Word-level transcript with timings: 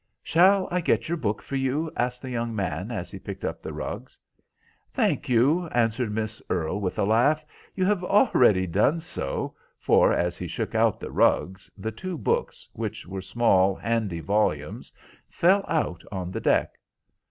"Shall 0.23 0.67
I 0.71 0.81
get 0.81 1.07
your 1.09 1.17
book 1.19 1.43
for 1.43 1.55
you?" 1.55 1.91
asked 1.95 2.23
the 2.23 2.29
young 2.31 2.55
man, 2.55 2.89
as 2.89 3.11
he 3.11 3.19
picked 3.19 3.45
up 3.45 3.61
the 3.61 3.71
rugs. 3.71 4.17
"Thank 4.91 5.29
you," 5.29 5.67
answered 5.67 6.11
Miss 6.11 6.41
Earle, 6.49 6.81
with 6.81 6.97
a 6.97 7.03
laugh, 7.05 7.45
"you 7.75 7.85
have 7.85 8.03
already 8.03 8.65
done 8.65 8.99
so," 8.99 9.53
for, 9.77 10.11
as 10.11 10.39
he 10.39 10.47
shook 10.47 10.73
out 10.73 10.99
the 10.99 11.11
rugs, 11.11 11.69
the 11.77 11.91
two 11.91 12.17
books, 12.17 12.67
which 12.73 13.05
were 13.05 13.21
small 13.21 13.75
handy 13.75 14.21
volumes, 14.21 14.91
fell 15.29 15.63
out 15.67 16.03
on 16.11 16.31
the 16.31 16.41
deck. 16.41 16.79